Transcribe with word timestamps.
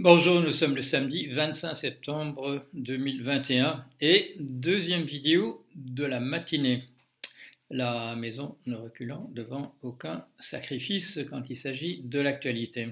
Bonjour, 0.00 0.40
nous 0.40 0.50
sommes 0.50 0.74
le 0.74 0.82
samedi 0.82 1.28
25 1.28 1.72
septembre 1.74 2.66
2021 2.72 3.84
et 4.00 4.34
deuxième 4.40 5.04
vidéo 5.04 5.64
de 5.76 6.04
la 6.04 6.18
matinée. 6.18 6.82
La 7.70 8.16
maison 8.16 8.56
ne 8.66 8.74
reculant 8.74 9.30
devant 9.32 9.76
aucun 9.82 10.26
sacrifice 10.40 11.20
quand 11.30 11.48
il 11.48 11.56
s'agit 11.56 12.02
de 12.02 12.18
l'actualité. 12.18 12.88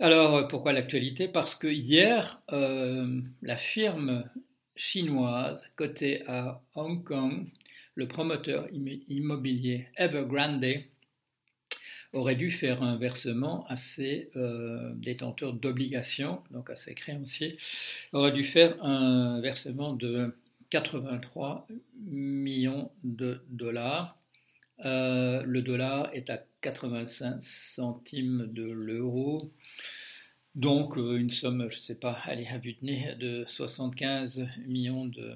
Alors 0.00 0.48
pourquoi 0.48 0.72
l'actualité? 0.72 1.28
Parce 1.28 1.54
que 1.54 1.68
hier, 1.68 2.42
euh, 2.50 3.20
la 3.42 3.56
firme 3.56 4.28
chinoise 4.74 5.62
cotée 5.76 6.26
à 6.26 6.60
Hong 6.74 7.04
Kong, 7.04 7.46
le 7.94 8.08
promoteur 8.08 8.66
immobilier 8.72 9.86
Evergrande, 9.96 10.66
aurait 12.14 12.36
dû 12.36 12.50
faire 12.50 12.82
un 12.82 12.96
versement 12.96 13.66
à 13.68 13.76
ses 13.76 14.28
euh, 14.36 14.92
détenteurs 14.94 15.52
d'obligations, 15.52 16.42
donc 16.50 16.70
à 16.70 16.76
ses 16.76 16.94
créanciers, 16.94 17.58
aurait 18.12 18.32
dû 18.32 18.44
faire 18.44 18.82
un 18.82 19.40
versement 19.40 19.92
de 19.92 20.34
83 20.70 21.66
millions 22.06 22.90
de 23.02 23.42
dollars. 23.48 24.18
Euh, 24.84 25.42
le 25.44 25.62
dollar 25.62 26.10
est 26.12 26.30
à 26.30 26.42
85 26.62 27.42
centimes 27.42 28.46
de 28.52 28.64
l'euro. 28.64 29.52
Donc 30.54 30.96
euh, 30.96 31.16
une 31.16 31.30
somme, 31.30 31.68
je 31.70 31.76
ne 31.76 31.80
sais 31.80 31.98
pas, 31.98 32.18
allez, 32.24 32.46
à 32.46 32.58
vue 32.58 32.74
de 32.74 32.86
nez, 32.86 33.14
de 33.18 33.44
75 33.48 34.46
millions 34.66 35.06
de 35.06 35.34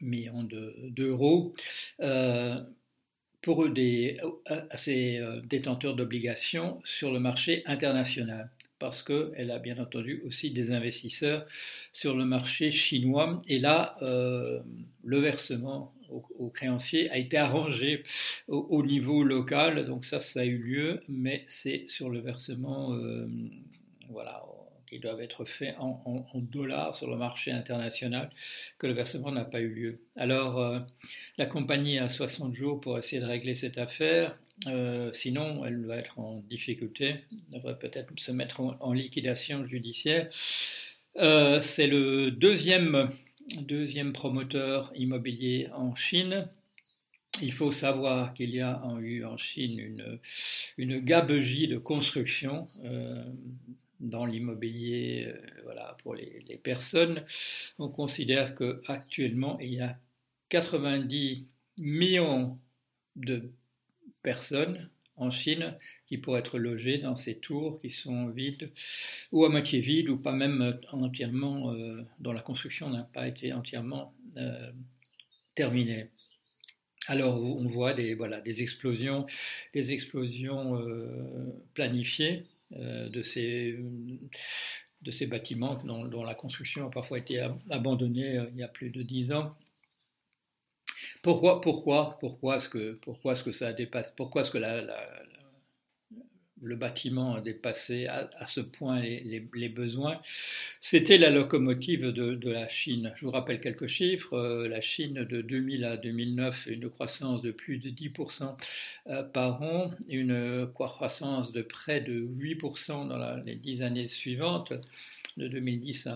millions 0.00 0.42
d'euros 0.42 1.52
pour 3.42 3.64
eux 3.64 3.74
à 4.46 4.78
ces 4.78 5.18
euh, 5.20 5.40
détenteurs 5.42 5.94
d'obligations 5.94 6.80
sur 6.84 7.12
le 7.12 7.20
marché 7.20 7.62
international. 7.66 8.50
Parce 8.78 9.02
qu'elle 9.02 9.50
a 9.50 9.58
bien 9.58 9.78
entendu 9.78 10.22
aussi 10.26 10.50
des 10.50 10.72
investisseurs 10.72 11.44
sur 11.92 12.16
le 12.16 12.24
marché 12.24 12.70
chinois. 12.70 13.42
Et 13.48 13.58
là, 13.58 13.96
euh, 14.02 14.60
le 15.04 15.18
versement 15.18 15.92
aux, 16.38 16.50
créanciers 16.50 17.10
a 17.10 17.16
été 17.16 17.36
arrangé 17.38 18.02
au, 18.48 18.84
niveau 18.84 19.22
local, 19.22 19.86
donc 19.86 20.04
ça, 20.04 20.20
ça 20.20 20.40
a 20.40 20.44
eu 20.44 20.58
lieu, 20.58 21.00
mais 21.08 21.42
c'est 21.46 21.84
sur 21.88 22.10
le 22.10 22.20
versement, 22.20 22.92
euh, 22.92 23.26
voilà, 24.10 24.42
qui 24.92 24.98
doivent 24.98 25.22
être 25.22 25.46
faits 25.46 25.74
en, 25.78 26.26
dollars 26.34 26.94
sur 26.94 27.08
le 27.08 27.16
marché 27.16 27.50
international, 27.50 28.30
que 28.78 28.86
le 28.86 28.92
versement 28.92 29.32
n'a 29.32 29.46
pas 29.46 29.60
eu 29.60 29.70
lieu. 29.70 30.00
Alors, 30.16 30.58
euh, 30.58 30.80
la 31.38 31.46
compagnie 31.46 31.98
a 31.98 32.10
60 32.10 32.54
jours 32.54 32.78
pour 32.78 32.98
essayer 32.98 33.20
de 33.20 33.26
régler 33.26 33.54
cette 33.54 33.78
affaire. 33.78 34.38
Euh, 34.66 35.10
sinon, 35.14 35.64
elle 35.64 35.86
va 35.86 35.96
être 35.96 36.18
en 36.18 36.44
difficulté, 36.46 37.20
devrait 37.50 37.78
peut-être 37.78 38.12
se 38.18 38.32
mettre 38.32 38.60
en, 38.60 38.92
liquidation 38.92 39.66
judiciaire. 39.66 40.28
Euh, 41.16 41.62
c'est 41.62 41.86
le 41.86 42.30
deuxième, 42.30 43.08
deuxième 43.62 44.12
promoteur 44.12 44.92
immobilier 44.94 45.68
en 45.72 45.96
Chine. 45.96 46.48
Il 47.40 47.54
faut 47.54 47.72
savoir 47.72 48.34
qu'il 48.34 48.54
y 48.54 48.60
a 48.60 48.82
eu 49.00 49.24
en 49.24 49.38
Chine 49.38 49.78
une, 49.78 50.18
une 50.76 50.98
gabegie 50.98 51.66
de 51.66 51.78
construction 51.78 52.68
dans 54.02 54.26
l'immobilier 54.26 55.26
euh, 55.28 55.40
voilà, 55.62 55.96
pour 56.02 56.14
les, 56.14 56.60
personnes, 56.62 57.24
on 57.78 57.88
considère 57.88 58.54
qu'actuellement, 58.54 59.58
il 59.60 59.74
y 59.74 59.80
a 59.80 59.98
90 60.50 61.46
millions 61.80 62.58
de 63.16 63.50
personnes 64.22 64.90
en 65.16 65.30
Chine 65.30 65.76
qui 66.06 66.18
pourraient 66.18 66.40
être 66.40 66.58
logées 66.58 66.98
dans 66.98 67.16
ces 67.16 67.38
tours 67.38 67.80
qui 67.80 67.90
sont 67.90 68.28
vides 68.28 68.70
ou 69.30 69.44
à 69.44 69.48
moitié 69.48 69.80
vides 69.80 70.08
ou 70.08 70.16
pas 70.16 70.32
même 70.32 70.78
entièrement, 70.90 71.72
euh, 71.72 72.02
dont 72.18 72.32
la 72.32 72.40
construction 72.40 72.90
n'a 72.90 73.04
pas 73.04 73.28
été 73.28 73.52
entièrement 73.52 74.10
euh, 74.36 74.72
terminée. 75.54 76.10
Alors 77.08 77.42
on 77.42 77.66
voit 77.66 77.94
des, 77.94 78.14
voilà, 78.14 78.40
des 78.40 78.62
explosions, 78.62 79.26
des 79.74 79.92
explosions 79.92 80.80
planifiées 81.74 82.36
euh, 82.36 82.51
de 82.76 83.22
ces, 83.22 83.78
de 85.02 85.10
ces 85.10 85.26
bâtiments 85.26 85.74
dont, 85.84 86.22
la 86.22 86.34
construction 86.34 86.86
a 86.86 86.90
parfois 86.90 87.18
été 87.18 87.46
abandonnée 87.70 88.38
euh, 88.38 88.46
il 88.52 88.58
y 88.58 88.62
a 88.62 88.68
plus 88.68 88.90
de 88.90 89.02
dix 89.02 89.32
ans. 89.32 89.56
Pourquoi, 91.22 91.60
pourquoi, 91.60 92.18
pourquoi 92.20 92.56
est-ce 92.56 92.68
que, 92.68 92.98
que 93.44 93.52
ça 93.52 93.72
dépasse, 93.72 94.12
pourquoi 94.12 94.42
est-ce 94.42 94.50
que 94.50 94.58
la, 94.58 94.82
le 96.62 96.76
bâtiment 96.76 97.34
a 97.34 97.40
dépassé 97.40 98.06
à, 98.06 98.46
ce 98.46 98.60
point 98.60 99.00
les, 99.00 99.68
besoins. 99.68 100.20
C'était 100.80 101.18
la 101.18 101.30
locomotive 101.30 102.06
de, 102.06 102.50
la 102.50 102.68
Chine. 102.68 103.12
Je 103.16 103.24
vous 103.24 103.30
rappelle 103.30 103.60
quelques 103.60 103.88
chiffres. 103.88 104.34
Euh, 104.34 104.68
la 104.68 104.80
Chine 104.80 105.24
de 105.24 105.42
2000 105.42 105.84
à 105.84 105.96
2009, 105.96 106.68
une 106.68 106.88
croissance 106.88 107.42
de 107.42 107.50
plus 107.50 107.78
de 107.78 107.90
10% 107.90 108.56
euh, 109.08 109.22
par 109.24 109.62
an, 109.62 109.90
une 110.08 110.68
croissance 110.72 111.52
de 111.52 111.62
près 111.62 112.00
de 112.00 112.20
8% 112.20 113.08
dans 113.08 113.42
les 113.44 113.56
dix 113.56 113.82
années 113.82 114.08
suivantes, 114.08 114.72
de 115.36 115.48
2010 115.48 116.08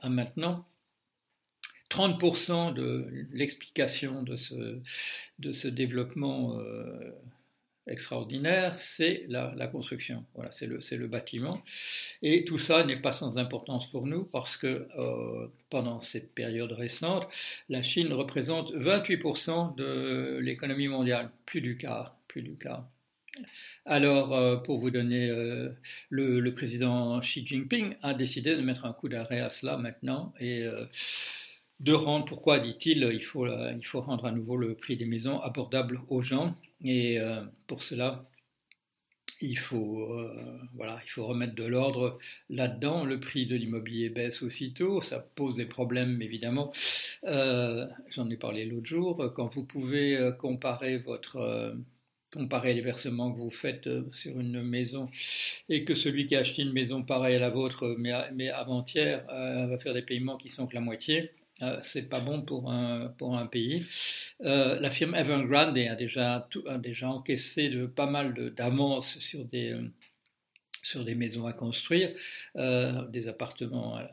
à, 0.00 0.08
maintenant. 0.08 0.66
30% 1.90 2.74
de 2.74 3.06
l'explication 3.32 4.22
de 4.22 4.34
ce, 4.36 5.68
développement 5.68 6.58
euh, 6.58 7.12
extraordinaire, 7.86 8.74
c'est 8.78 9.24
la, 9.28 9.66
construction. 9.68 10.24
Voilà, 10.34 10.52
c'est 10.52 10.66
le, 10.66 10.80
le, 10.96 11.06
bâtiment. 11.06 11.62
Et 12.22 12.44
tout 12.44 12.58
ça 12.58 12.84
n'est 12.84 13.00
pas 13.00 13.12
sans 13.12 13.38
importance 13.38 13.90
pour 13.90 14.06
nous 14.06 14.24
parce 14.24 14.56
que 14.56 14.88
euh, 14.98 15.48
pendant 15.70 16.00
cette 16.00 16.34
période 16.34 16.72
récente, 16.72 17.26
la 17.68 17.82
Chine 17.82 18.12
représente 18.12 18.72
28% 18.74 19.76
de 19.76 20.38
l'économie 20.40 20.88
mondiale, 20.88 21.30
plus 21.44 21.60
du 21.60 21.76
quart, 21.76 22.16
plus 22.28 22.42
du 22.42 22.56
quart. 22.56 22.88
Alors, 23.84 24.34
euh, 24.34 24.56
pour 24.56 24.78
vous 24.78 24.90
donner, 24.90 25.28
euh, 25.28 25.68
le, 26.08 26.40
le, 26.40 26.54
président 26.54 27.20
Xi 27.20 27.46
Jinping 27.46 27.94
a 28.02 28.14
décidé 28.14 28.56
de 28.56 28.62
mettre 28.62 28.86
un 28.86 28.94
coup 28.94 29.08
d'arrêt 29.08 29.40
à 29.40 29.50
cela 29.50 29.76
maintenant 29.76 30.32
et 30.40 30.66
de 31.80 31.92
rendre, 31.92 32.24
pourquoi 32.24 32.58
dit-il, 32.58 33.08
il 33.12 33.22
faut, 33.22 33.46
il 33.46 33.84
faut 33.86 34.00
rendre 34.00 34.24
à 34.24 34.32
nouveau 34.32 34.56
le 34.56 34.74
prix 34.74 34.96
des 34.96 35.04
maisons 35.04 35.40
abordable 35.40 36.00
aux 36.08 36.22
gens. 36.22 36.54
Et 36.82 37.20
euh, 37.20 37.44
pour 37.66 37.82
cela, 37.82 38.28
il 39.40 39.58
faut, 39.58 40.02
euh, 40.14 40.58
voilà, 40.74 41.00
il 41.04 41.10
faut 41.10 41.26
remettre 41.26 41.54
de 41.54 41.64
l'ordre 41.64 42.18
là-dedans. 42.48 43.04
Le 43.04 43.20
prix 43.20 43.46
de 43.46 43.56
l'immobilier 43.56 44.08
baisse 44.08 44.42
aussitôt, 44.42 45.00
ça 45.02 45.20
pose 45.20 45.56
des 45.56 45.66
problèmes 45.66 46.22
évidemment. 46.22 46.72
Euh, 47.24 47.86
j'en 48.10 48.30
ai 48.30 48.36
parlé 48.36 48.64
l'autre 48.64 48.86
jour. 48.86 49.32
Quand 49.34 49.48
vous 49.48 49.64
pouvez 49.64 50.30
comparer 50.38 50.98
votre 50.98 51.76
comparer 52.32 52.74
les 52.74 52.82
versements 52.82 53.32
que 53.32 53.38
vous 53.38 53.50
faites 53.50 53.88
sur 54.10 54.38
une 54.38 54.62
maison 54.62 55.08
et 55.70 55.84
que 55.84 55.94
celui 55.94 56.26
qui 56.26 56.36
a 56.36 56.40
acheté 56.40 56.62
une 56.62 56.72
maison 56.72 57.02
pareille 57.02 57.36
à 57.36 57.38
la 57.38 57.48
vôtre, 57.50 57.94
mais, 57.98 58.12
mais 58.34 58.50
avant-hier, 58.50 59.24
va 59.28 59.78
faire 59.78 59.94
des 59.94 60.02
paiements 60.02 60.36
qui 60.36 60.50
sont 60.50 60.66
que 60.66 60.74
la 60.74 60.80
moitié, 60.80 61.30
euh, 61.62 61.78
c'est 61.80 62.02
pas 62.02 62.20
bon 62.20 62.42
pour 62.42 62.70
un, 62.70 63.08
pour 63.16 63.36
un 63.36 63.46
pays. 63.46 63.86
Euh, 64.44 64.78
la 64.78 64.90
firme 64.90 65.14
Evergrande 65.14 65.78
a 65.78 65.94
déjà, 65.94 66.46
a 66.66 66.78
déjà 66.78 67.08
encaissé 67.08 67.70
de, 67.70 67.86
pas 67.86 68.06
mal 68.06 68.34
d'avances 68.54 69.18
sur 69.20 69.44
des, 69.46 69.72
euh, 69.72 69.90
sur 70.82 71.02
des 71.04 71.14
maisons 71.14 71.46
à 71.46 71.52
construire, 71.52 72.10
des 72.54 73.28
appartements 73.28 73.96
à, 73.96 74.06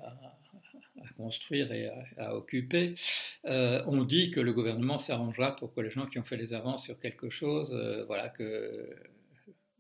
construire 1.18 1.72
et 1.72 1.88
à, 2.18 2.36
occuper. 2.36 2.96
on 3.44 4.04
dit 4.04 4.32
que 4.32 4.40
le 4.40 4.54
gouvernement 4.54 4.98
s'arrangera 4.98 5.56
pour 5.56 5.74
que 5.74 5.82
les 5.82 5.92
gens 5.92 6.08
qui 6.08 6.18
ont 6.18 6.24
fait 6.24 6.38
des 6.38 6.54
avances 6.56 6.86
sur 6.86 7.00
quelque 7.00 7.30
chose, 7.30 7.70
voilà, 8.08 8.30
que 8.30 8.90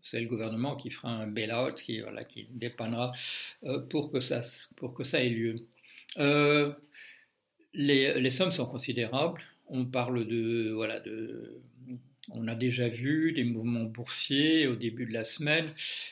c'est 0.01 0.19
le 0.19 0.28
gouvernement 0.28 0.75
qui 0.75 0.91
fera 0.91 1.09
un 1.09 1.25
bail-out, 1.25 1.81
qui, 1.81 2.01
voilà, 2.01 2.25
qui 2.25 2.48
dépannera 2.51 3.12
pour, 3.89 4.12
que 4.12 4.19
ça, 4.19 4.42
pour 4.75 4.94
que 4.94 5.04
ça 5.04 5.24
ait 5.24 5.30
lieu. 5.30 5.56
Les, 7.74 8.30
sommes 8.30 8.52
sont 8.52 8.66
considérables. 8.66 9.42
On 9.68 9.86
parle 9.86 10.28
de, 10.28 10.72
voilà, 10.74 11.00
de, 11.00 11.62
on 12.31 12.48
a 12.48 12.56
déjà 12.56 12.88
vu 12.88 13.31
des 13.31 13.44
mouvements 13.44 13.84
boursiers 13.84 14.68
au 14.68 14.75
début 14.75 15.06
de 15.06 15.14
la 15.14 15.24
semaine 15.24 15.68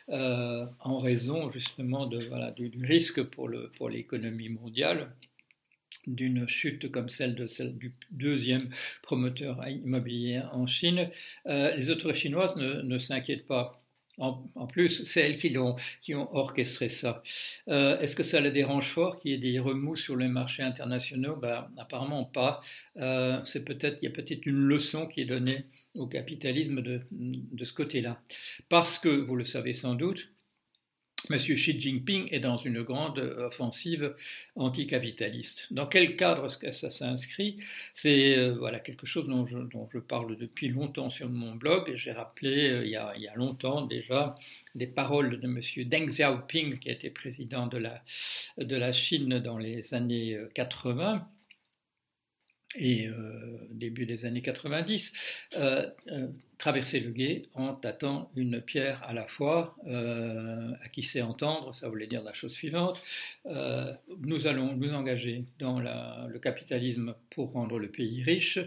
euh, 0.10 0.66
en 0.80 0.98
raison 0.98 1.52
justement 1.52 2.08
de, 2.08 2.20
voilà, 2.20 2.52
du, 2.52 2.72
risque 2.82 3.22
pour, 3.24 3.48
le, 3.48 3.72
pour 3.78 3.90
l'économie 3.90 4.50
mondiale 4.50 5.12
d'une 6.08 6.48
chute 6.48 6.90
comme 6.92 7.10
celle, 7.10 7.36
de, 7.36 7.46
celle 7.46 7.78
du 7.78 7.94
deuxième 8.10 8.70
promoteur 9.04 9.68
immobilier 9.68 10.42
en 10.52 10.66
Chine. 10.66 11.10
Euh, 11.46 11.76
les 11.76 11.92
autorités 11.92 12.22
chinoises 12.22 12.58
ne, 12.58 12.82
ne 12.82 12.98
s'inquiètent 12.98 13.46
pas. 13.46 13.81
En, 14.22 14.68
plus, 14.68 15.04
c'est 15.04 15.22
elles 15.22 15.38
qui 16.02 16.14
ont, 16.16 16.36
orchestré 16.36 16.90
ça. 16.90 17.24
Euh, 17.70 18.00
est-ce 18.00 18.16
que 18.16 18.22
ça 18.22 18.40
les 18.40 18.52
dérange 18.52 18.92
fort 18.92 19.18
qu'il 19.18 19.32
y 19.32 19.34
ait 19.34 19.38
des 19.40 19.58
remous 19.58 19.96
sur 19.96 20.16
les 20.16 20.28
marchés 20.28 20.62
internationaux? 20.62 21.36
Ben, 21.36 21.68
Apparemment 21.78 22.26
pas. 22.26 22.62
Euh, 22.98 23.42
peut-être, 23.66 23.98
il 24.04 24.06
y 24.06 24.08
a 24.08 24.12
peut-être 24.12 24.46
une 24.46 24.60
leçon 24.60 25.08
qui 25.08 25.22
est 25.22 25.26
donnée 25.26 25.66
au 25.96 26.06
capitalisme 26.06 26.82
de 26.82 27.66
ce 27.66 27.74
côté-là. 27.74 28.22
Parce 28.70 29.00
que, 29.00 29.10
vous 29.10 29.36
le 29.36 29.44
savez 29.44 29.74
sans 29.74 29.96
doute, 29.96 30.30
M. 31.32 31.38
Xi 31.38 31.80
Jinping 31.80 32.28
est 32.32 32.40
dans 32.40 32.58
une 32.58 32.82
grande 32.82 33.20
offensive 33.20 34.16
anticapitaliste. 34.56 35.72
Dans 35.72 35.88
quel 35.88 36.16
cadre 36.16 36.46
est-ce 36.46 36.72
ça 36.72 36.90
s'inscrit? 36.90 37.58
C'est 37.94 38.38
euh, 38.38 38.56
voilà, 38.58 38.80
quelque 38.80 39.06
chose 39.06 39.28
dont 39.28 39.46
je, 39.46 40.00
parle 40.00 40.38
depuis 40.38 40.68
longtemps 40.70 41.10
sur 41.10 41.30
mon 41.30 41.56
blog. 41.56 41.94
J'ai 41.96 42.12
rappelé 42.12 42.70
euh, 42.70 42.86
il, 42.86 42.92
y 42.92 42.96
a, 42.96 43.36
longtemps 43.36 43.82
déjà 43.82 44.36
des 44.76 44.88
paroles 44.88 45.40
de 45.40 45.46
M. 45.46 45.62
Deng 45.88 46.08
Xiaoping, 46.08 46.80
qui 46.80 46.90
été 46.90 47.10
président 47.10 47.68
de 47.68 47.78
la, 47.78 48.04
de 48.58 48.76
la 48.76 48.94
Chine 48.94 49.40
dans 49.40 49.58
les 49.58 49.94
années 49.94 50.38
80 50.54 51.28
et 52.76 53.08
euh, 53.08 53.52
début 53.72 54.06
des 54.06 54.26
années 54.26 54.42
90, 54.42 55.48
euh, 55.58 55.90
euh, 56.12 56.28
traverser 56.58 57.00
le 57.00 57.10
gué 57.12 57.42
en 57.56 57.74
tâtant 57.74 58.32
une 58.36 58.62
pierre 58.62 59.02
à 59.04 59.14
la 59.14 59.28
fois. 59.28 59.76
Euh, 59.88 60.72
à 60.82 60.90
qui 60.90 61.04
sait 61.04 61.22
entendre, 61.22 61.74
ça 61.74 61.90
voulait 61.90 62.08
dire 62.08 62.24
la 62.24 62.34
chose 62.34 62.54
suivante. 62.54 63.02
Nous 64.20 64.48
allons 64.48 64.76
nous 64.76 64.94
engager 64.94 65.46
dans 65.60 65.80
la, 65.80 66.28
le 66.30 66.40
capitalisme 66.40 67.16
pour 67.32 67.52
rendre 67.52 67.80
le 67.80 67.90
pays 67.90 68.22
riche, 68.22 68.60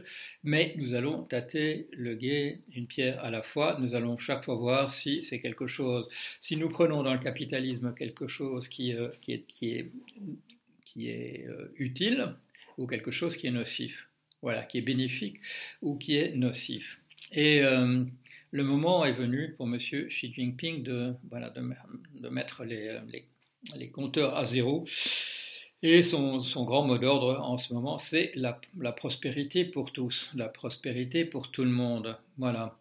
mais 0.42 0.74
nous 0.76 0.94
allons 0.94 1.22
tâter 1.22 1.88
le 1.92 2.14
gué 2.16 2.62
une 2.74 2.86
pierre 2.86 3.22
à 3.24 3.30
la 3.30 3.42
fois. 3.42 3.78
Nous 3.80 3.94
allons 3.94 4.16
chaque 4.16 4.44
fois 4.44 4.56
voir 4.56 4.90
si 4.90 5.22
c'est 5.22 5.40
quelque 5.40 5.66
chose, 5.66 6.08
si 6.40 6.56
nous 6.56 6.68
prenons 6.68 7.02
dans 7.04 7.14
le 7.14 7.20
capitalisme 7.20 7.94
quelque 7.94 8.26
chose 8.26 8.66
qui 8.68 8.90
est, 8.90 9.20
qui 9.20 11.08
est 11.08 11.46
utile, 11.76 12.34
ou 12.78 12.86
quelque 12.86 13.10
chose 13.10 13.36
qui 13.36 13.46
est 13.46 13.50
nocif, 13.50 14.08
voilà, 14.42 14.62
qui 14.62 14.78
est 14.78 14.82
bénéfique 14.82 15.40
ou 15.82 15.96
qui 15.96 16.16
est 16.16 16.34
nocif. 16.34 17.00
Et 17.32 17.62
euh, 17.62 18.04
le 18.50 18.64
moment 18.64 19.04
est 19.04 19.12
venu 19.12 19.54
pour 19.56 19.66
M. 19.66 19.78
Xi 19.78 20.32
Jinping 20.32 20.82
de, 20.82 21.14
voilà, 21.30 21.50
de, 21.50 22.28
mettre 22.28 22.64
les, 22.64 23.00
les, 23.08 23.26
les, 23.76 23.90
compteurs 23.90 24.36
à 24.36 24.46
zéro. 24.46 24.84
Et 25.82 26.02
son, 26.02 26.40
son 26.40 26.64
grand 26.64 26.86
mot 26.86 26.96
d'ordre 26.96 27.40
en 27.42 27.58
ce 27.58 27.74
moment, 27.74 27.98
c'est 27.98 28.32
la, 28.36 28.60
la, 28.78 28.92
prospérité 28.92 29.64
pour 29.64 29.92
tous, 29.92 30.30
la 30.34 30.48
prospérité 30.48 31.24
pour 31.24 31.50
tout 31.50 31.64
le 31.64 31.70
monde. 31.70 32.16
Voilà. 32.38 32.78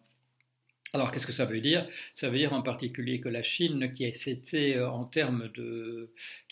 Alors, 0.94 1.10
qu'est-ce 1.10 1.26
que 1.26 1.32
ça 1.32 1.44
veut 1.44 1.60
dire? 1.60 1.88
Ça 2.14 2.30
veut 2.30 2.38
dire 2.38 2.52
en 2.52 2.62
particulier 2.62 3.20
que 3.20 3.28
la 3.28 3.42
Chine, 3.42 3.90
qui 3.90 4.14
s'était 4.14 4.76
euh, 4.76 6.06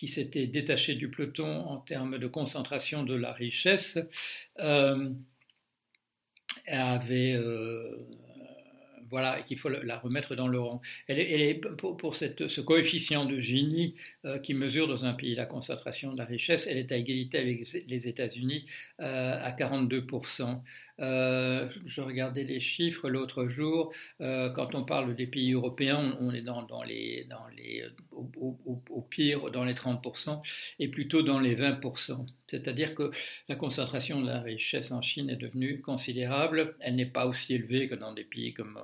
s'était 0.05 0.49
détachée 0.49 0.97
du 0.97 1.09
peloton 1.11 1.61
en 1.61 1.79
termes 1.79 2.19
de 2.19 2.27
concentration 2.27 3.05
de 3.05 3.15
la 3.15 3.31
richesse, 3.33 4.01
euh, 4.59 5.11
avait 6.67 7.35
euh, 7.35 8.09
voilà, 9.11 9.43
qu'il 9.43 9.61
faut 9.61 9.69
la 9.69 9.99
remettre 9.99 10.35
dans 10.35 10.49
le 10.49 10.59
rang. 10.59 10.81
Elle 11.07 11.21
est, 11.21 11.55
pour, 11.55 12.17
ce 12.17 12.61
coefficient 12.63 13.27
de 13.27 13.39
Gini 13.39 13.95
euh, 14.25 14.41
qui 14.41 14.55
mesure 14.55 14.89
dans 14.89 15.05
un 15.05 15.13
pays 15.13 15.35
la 15.35 15.47
concentration 15.47 16.13
de 16.15 16.19
la 16.19 16.25
richesse, 16.25 16.67
elle 16.67 16.79
est 16.79 16.91
à 16.91 16.97
égalité 16.97 17.39
avec 17.39 17.65
les 17.87 18.09
États-Unis 18.09 18.65
à 18.99 19.53
42%. 19.53 20.57
Euh, 21.01 21.69
je 21.87 22.01
regardais 22.01 22.45
les 22.45 22.61
chiffres 22.61 23.09
l'autre 23.09 23.47
jour. 23.47 23.93
Euh, 24.21 24.51
quand 24.51 24.75
on 24.75 24.85
parle 24.85 25.15
des 25.15 25.27
pays 25.27 25.53
européens, 25.53 26.17
on, 26.21 26.33
est 26.33 26.43
dans, 26.43 26.83
les, 26.85 27.27
les, 27.57 27.85
au, 28.13 29.07
pire 29.09 29.51
dans 29.51 29.65
les 29.65 29.75
30% 29.75 30.41
et 30.79 30.89
plutôt 30.89 31.23
dans 31.23 31.41
les 31.41 31.57
20%. 31.57 32.27
C'est-à-dire 32.47 32.95
que 32.95 33.11
la 33.49 33.57
concentration 33.57 34.21
de 34.21 34.27
la 34.27 34.41
richesse 34.41 34.93
en 34.93 35.03
Chine 35.03 35.31
est 35.31 35.37
devenue 35.37 35.81
considérable. 35.81 36.77
Elle 36.81 36.97
n'est 36.97 37.07
pas 37.07 37.27
aussi 37.27 37.55
élevée 37.55 37.89
que 37.89 37.95
dans 37.95 38.13
des 38.13 38.25
pays 38.25 38.53
comme, 38.53 38.79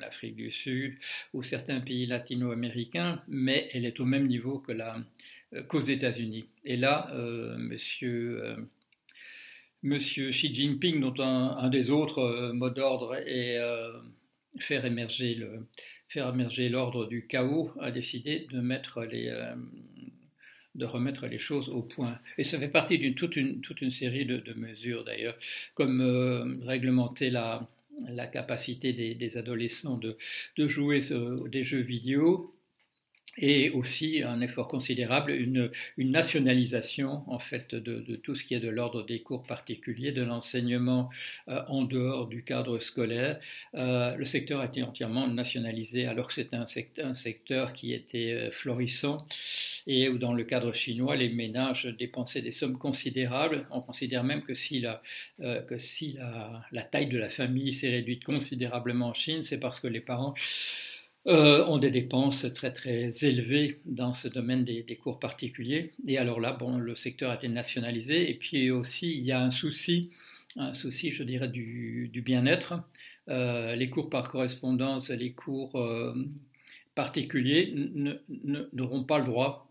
l'Afrique 0.00 0.36
du 0.36 0.50
Sud 0.50 0.96
ou 1.32 1.42
certains 1.42 1.80
pays 1.80 2.06
latino-américains, 2.06 3.22
mais 3.28 3.68
elle 3.72 3.84
est 3.84 4.00
au 4.00 4.04
même 4.04 4.26
niveau 4.26 4.58
que 4.58 4.72
la, 4.72 4.96
euh, 5.54 5.62
qu'aux 5.62 5.80
États-Unis. 5.80 6.46
Et 6.64 6.76
là, 6.76 7.10
euh, 7.12 7.56
monsieur 7.58 8.42
euh, 8.42 8.56
Monsieur 9.82 10.30
Xi 10.30 10.54
Jinping, 10.54 11.00
dont 11.00 11.20
un, 11.20 11.68
des 11.68 11.90
autres 11.90 12.20
euh, 12.20 12.52
mots 12.52 12.70
d'ordre 12.70 13.16
est 13.16 13.58
euh, 13.58 13.90
faire 14.60 14.84
émerger 14.84 15.34
l'ordre 16.68 17.06
du 17.06 17.26
chaos, 17.26 17.72
a 17.80 17.90
décidé 17.90 18.46
de 18.52 18.60
mettre 18.60 19.02
les 19.02 19.28
euh, 19.28 19.54
de 20.76 20.86
remettre 20.86 21.26
les 21.26 21.38
choses 21.38 21.68
au 21.68 21.82
point. 21.82 22.18
Et 22.38 22.44
ça 22.44 22.58
fait 22.58 22.68
partie 22.68 22.96
d'une 22.96 23.14
toute 23.14 23.36
une, 23.36 23.60
toute 23.60 23.82
une 23.82 23.90
série 23.90 24.24
de, 24.24 24.54
mesures 24.54 25.04
d'ailleurs, 25.04 25.36
comme 25.74 26.00
réglementer 26.62 27.28
la, 27.28 27.68
la 28.08 28.26
capacité 28.26 28.94
des, 28.94 29.36
adolescents 29.36 29.98
de, 29.98 30.16
de 30.56 30.66
jouer 30.66 31.00
des 31.50 31.62
jeux 31.62 31.82
vidéo, 31.82 32.54
et 33.38 33.70
aussi 33.70 34.22
un 34.22 34.40
effort 34.40 34.68
considérable, 34.68 35.32
une, 35.32 35.70
nationalisation 35.96 37.22
en 37.26 37.38
fait 37.38 37.74
de, 37.74 38.16
tout 38.16 38.34
ce 38.34 38.44
qui 38.44 38.54
est 38.54 38.60
de 38.60 38.68
l'ordre 38.68 39.04
des 39.04 39.22
cours 39.22 39.42
particuliers, 39.42 40.12
de 40.12 40.22
l'enseignement 40.22 41.08
euh, 41.48 41.62
en 41.68 41.82
dehors 41.82 42.26
du 42.26 42.44
cadre 42.44 42.78
scolaire. 42.78 43.40
Euh, 43.74 44.14
le 44.16 44.24
secteur 44.24 44.60
a 44.60 44.66
été 44.66 44.82
entièrement 44.82 45.26
nationalisé 45.28 46.06
alors 46.06 46.28
que 46.28 46.34
c'est 46.34 46.54
un 46.54 46.66
secteur, 46.66 47.72
qui 47.72 47.92
était 47.92 48.32
euh, 48.32 48.50
florissant 48.50 49.24
et 49.86 50.08
où 50.08 50.18
dans 50.18 50.34
le 50.34 50.44
cadre 50.44 50.74
chinois, 50.74 51.16
les 51.16 51.30
ménages 51.30 51.86
dépensaient 51.98 52.42
des 52.42 52.50
sommes 52.50 52.78
considérables. 52.78 53.66
On 53.70 53.80
considère 53.80 54.24
même 54.24 54.42
que 54.42 54.54
si 54.54 54.80
la 54.80 55.00
taille 56.90 57.06
de 57.06 57.18
la 57.18 57.28
famille 57.28 57.72
s'est 57.72 57.90
réduite 57.90 58.24
considérablement 58.24 59.08
en 59.08 59.14
Chine, 59.14 59.42
c'est 59.42 59.58
parce 59.58 59.80
que 59.80 59.88
les 59.88 60.00
parents 60.00 60.34
euh, 61.28 61.64
ont 61.66 61.78
des 61.78 61.92
dépenses 61.92 62.46
très 62.52 62.72
très 62.72 63.12
élevées 63.22 63.80
dans 63.84 64.12
ce 64.12 64.26
domaine 64.26 64.64
des, 64.64 64.84
cours 64.96 65.20
particuliers. 65.20 65.92
Et 66.08 66.18
alors 66.18 66.40
là, 66.40 66.52
bon, 66.52 66.78
le 66.78 66.96
secteur 66.96 67.30
a 67.30 67.36
été 67.36 67.48
nationalisé. 67.48 68.28
Et 68.28 68.34
puis 68.34 68.72
aussi, 68.72 69.12
il 69.12 69.24
y 69.24 69.30
a 69.30 69.40
un 69.40 69.50
souci, 69.50 70.10
un 70.56 70.74
souci, 70.74 71.12
je 71.12 71.22
dirais, 71.22 71.46
du, 71.46 72.10
bien-être. 72.24 72.74
Euh, 73.28 73.76
les 73.76 73.88
cours 73.88 74.10
par 74.10 74.28
correspondance, 74.28 75.10
les 75.10 75.32
cours 75.32 75.76
euh, 75.76 76.12
particuliers 76.96 77.72
n'auront 78.72 79.04
pas 79.04 79.18
le 79.18 79.24
droit 79.24 79.68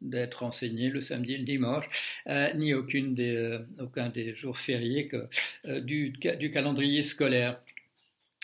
d'être 0.00 0.42
enseignés 0.42 0.90
le 0.90 1.00
samedi 1.00 1.34
et 1.34 1.38
le 1.38 1.44
dimanche, 1.44 1.86
ni 2.54 2.74
aucune 2.74 3.14
des, 3.14 3.58
aucun 3.80 4.08
des 4.10 4.34
jours 4.34 4.58
fériés 4.58 5.06
que, 5.06 5.28
du 5.80 6.50
calendrier 6.52 7.02
scolaire 7.02 7.60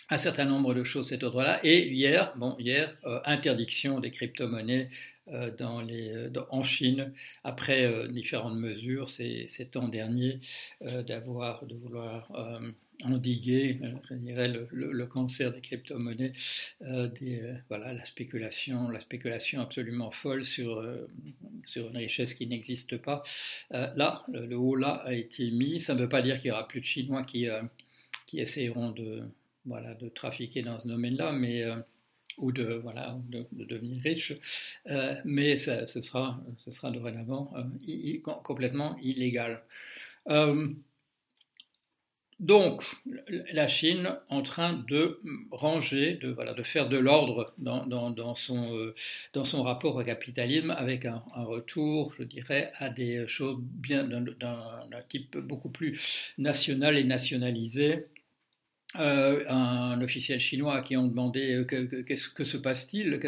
un 0.08 0.18
certain 0.18 0.44
nombre 0.44 0.74
de 0.74 0.84
choses 0.84 1.08
cet 1.08 1.22
ordre-là. 1.22 1.60
Et 1.64 1.88
hier, 1.88 2.32
bon, 2.36 2.56
hier, 2.58 2.96
euh, 3.04 3.20
interdiction 3.24 3.98
des 4.00 4.10
crypto-monnaies 4.10 4.88
euh, 5.28 5.50
euh, 5.60 6.30
en 6.50 6.62
Chine, 6.62 7.12
après 7.42 8.08
différentes 8.08 8.56
mesures 8.58 9.10
ces, 9.10 9.48
temps 9.70 9.88
derniers, 9.88 10.38
d'avoir, 10.80 11.66
de 11.66 11.74
vouloir 11.74 12.30
endiguer, 13.02 13.78
je 14.08 14.14
dirais, 14.14 14.48
le, 14.48 15.06
cancer 15.06 15.52
des 15.52 15.60
crypto-monnaies, 15.60 16.30
voilà, 17.68 17.92
la 17.92 18.04
spéculation, 18.04 18.88
la 18.88 19.00
spéculation 19.00 19.60
absolument 19.60 20.12
folle 20.12 20.46
sur, 20.46 20.86
sur 21.66 21.88
une 21.88 21.96
richesse 21.96 22.34
qui 22.34 22.46
n'existe 22.46 22.96
pas. 22.98 23.24
là, 23.70 24.24
le, 24.28 24.56
haut 24.56 24.76
là 24.76 24.92
a 25.04 25.12
été 25.12 25.50
mis. 25.50 25.80
Ça 25.80 25.94
ne 25.94 26.00
veut 26.00 26.08
pas 26.08 26.22
dire 26.22 26.40
qu'il 26.40 26.50
n'y 26.50 26.52
aura 26.52 26.68
plus 26.68 26.80
de 26.80 26.86
Chinois 26.86 27.24
qui, 27.24 27.48
qui 28.28 28.38
essayeront 28.38 28.92
de 28.92 29.24
voilà, 29.66 29.94
de 29.94 30.08
trafiquer 30.08 30.62
dans 30.62 30.78
ce 30.78 30.88
domaine-là, 30.88 31.32
mais 31.32 31.62
euh, 31.62 31.76
ou 32.38 32.52
de 32.52 32.74
voilà 32.82 33.18
de, 33.28 33.46
de 33.52 33.64
devenir 33.64 34.02
riche, 34.02 34.32
euh, 34.88 35.14
mais 35.24 35.56
ça, 35.56 35.86
ce 35.86 36.00
sera 36.00 36.40
ce 36.58 36.70
sera 36.70 36.90
dorénavant 36.90 37.52
euh, 37.56 38.20
complètement 38.42 38.96
illégal. 39.02 39.62
Donc, 42.38 42.82
la 43.52 43.66
Chine 43.66 44.14
en 44.28 44.42
train 44.42 44.74
de 44.74 45.22
ranger, 45.50 46.16
de, 46.16 46.28
voilà, 46.28 46.52
de 46.52 46.62
faire 46.62 46.86
de 46.90 46.98
l'ordre 46.98 47.54
dans, 47.56 47.86
dans, 47.86 48.34
son, 48.34 48.92
dans 49.32 49.46
son 49.46 49.62
rapport 49.62 49.96
au 49.96 50.04
capitalisme 50.04 50.70
avec 50.70 51.06
un, 51.06 51.24
un, 51.34 51.44
retour, 51.44 52.12
je 52.18 52.24
dirais, 52.24 52.72
à 52.74 52.90
des 52.90 53.26
choses 53.26 53.56
bien 53.58 54.04
d'un 54.04 55.02
type 55.08 55.38
beaucoup 55.38 55.70
plus 55.70 56.34
national 56.36 56.98
et 56.98 57.04
nationalisé, 57.04 58.04
euh, 58.98 59.44
un 59.48 60.00
officiel 60.00 60.40
chinois 60.40 60.80
qui 60.80 60.96
ont 60.96 61.06
demandé 61.06 61.54
euh, 61.54 61.64
que, 61.64 62.02
que, 62.02 62.44
se 62.44 62.56
passe-t-il, 62.56 63.18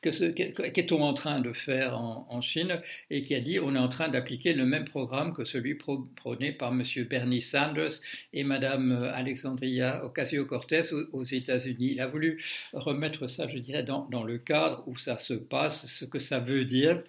qu'est-on 0.00 1.02
en 1.02 1.14
train 1.14 1.40
de 1.40 1.52
faire 1.52 1.98
en, 1.98 2.40
Chine, 2.40 2.80
et 3.10 3.24
qui 3.24 3.34
a 3.34 3.40
dit 3.40 3.58
on 3.58 3.74
est 3.74 3.78
en 3.78 3.88
train 3.88 4.08
d'appliquer 4.08 4.52
le 4.52 4.66
même 4.66 4.84
programme 4.84 5.32
que 5.32 5.44
celui 5.44 5.74
prôné 5.74 6.52
par 6.52 6.72
M. 6.72 6.82
Bernie 7.08 7.40
Sanders 7.40 8.00
et 8.32 8.44
Mme 8.44 9.10
Alexandria 9.12 10.04
Ocasio-Cortez 10.04 10.92
aux, 11.12 11.22
États-Unis. 11.22 11.92
Il 11.92 12.00
a 12.00 12.06
voulu 12.06 12.42
remettre 12.72 13.26
ça, 13.26 13.48
je 13.48 13.58
dirais, 13.58 13.82
dans, 13.82 14.06
le 14.22 14.38
cadre 14.38 14.82
où 14.86 14.96
ça 14.96 15.18
se 15.18 15.34
passe, 15.34 15.86
ce 15.86 16.04
que 16.04 16.18
ça 16.18 16.40
veut 16.40 16.64
dire, 16.64 17.02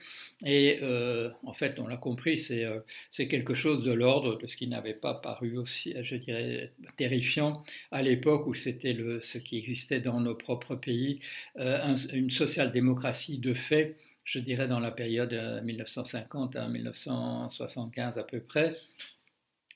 et 0.46 0.80
euh, 0.82 1.30
en 1.44 1.54
fait, 1.54 1.80
on 1.80 1.88
l'a 1.88 1.98
compris, 1.98 2.38
c'est 2.38 2.66
euh, 2.66 2.80
quelque 3.12 3.54
chose 3.54 3.82
de 3.82 3.92
l'ordre 3.92 4.38
de 4.38 4.48
ce 4.48 4.56
qui 4.56 4.68
n'avait 4.68 4.94
pas 4.94 5.14
paru 5.16 5.58
aussi, 5.58 5.94
je 6.02 6.16
dirais, 6.16 6.72
terrifiant 6.96 7.64
à 7.92 8.02
l'époque 8.02 8.48
où 8.48 8.54
c'était 8.54 8.96
ce 9.22 9.38
qui 9.38 9.58
existait 9.58 10.00
dans 10.00 10.20
nos 10.20 10.36
propres 10.36 10.76
pays, 10.76 11.20
une 11.58 12.30
social-démocratie 12.30 13.38
de 13.40 13.54
fait, 13.54 13.98
je 14.24 14.40
dirais 14.40 14.68
dans 14.68 14.80
la 14.80 14.92
période 14.92 15.34
1950 15.64 16.56
à 16.56 16.68
1975 16.68 18.18
à 18.18 18.24
peu 18.24 18.40
près, 18.40 18.76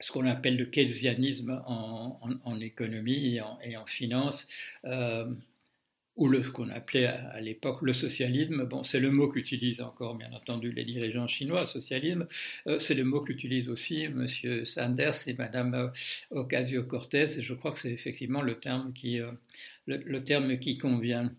ce 0.02 0.12
qu'on 0.12 0.26
appelle 0.26 0.58
le 0.58 0.66
keynesianisme 0.66 1.62
en, 1.66 2.60
économie 2.60 3.40
et 3.64 3.78
en, 3.78 3.86
finance, 3.86 4.48
euh, 4.86 5.26
ou 6.16 6.28
le, 6.28 6.44
ce 6.44 6.50
qu'on 6.50 6.70
appelait 6.70 7.06
à, 7.06 7.40
l'époque 7.42 7.82
le 7.82 7.94
socialisme. 7.94 8.66
Bon, 8.66 8.84
c'est 8.84 9.00
le 9.00 9.12
mot 9.12 9.30
qu'utilisent 9.30 9.82
encore, 9.82 10.16
bien 10.16 10.32
entendu, 10.34 10.72
les 10.72 10.86
dirigeants 10.86 11.28
chinois, 11.28 11.66
socialisme. 11.66 12.28
Euh, 12.68 12.80
c'est 12.80 12.94
le 12.96 13.04
mot 13.04 13.22
qu'utilisent 13.22 13.70
aussi 13.70 14.04
M. 14.04 14.28
Sanders 14.66 15.28
et 15.28 15.34
Mme 15.34 15.74
euh, 15.74 15.88
Ocasio-Cortez, 16.32 17.40
et 17.40 17.42
je 17.42 17.54
crois 17.54 17.72
que 17.72 17.80
c'est 17.80 17.92
effectivement 17.92 18.42
le 18.42 18.58
terme 18.58 18.94
qui, 18.94 19.20
le, 19.88 20.24
terme 20.24 20.58
qui 20.60 20.78
convient. 20.78 21.32